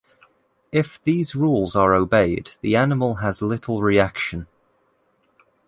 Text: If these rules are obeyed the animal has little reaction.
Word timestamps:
If 0.71 0.99
these 0.99 1.35
rules 1.35 1.75
are 1.75 1.93
obeyed 1.93 2.53
the 2.61 2.75
animal 2.75 3.17
has 3.17 3.39
little 3.39 3.83
reaction. 3.83 4.47